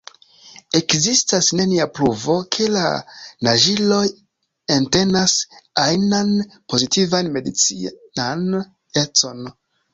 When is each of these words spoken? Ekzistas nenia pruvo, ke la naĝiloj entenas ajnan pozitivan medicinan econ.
Ekzistas 0.77 1.49
nenia 1.59 1.85
pruvo, 1.97 2.37
ke 2.55 2.69
la 2.77 2.87
naĝiloj 3.49 4.01
entenas 4.79 5.37
ajnan 5.85 6.35
pozitivan 6.75 7.33
medicinan 7.39 8.45
econ. 9.07 9.49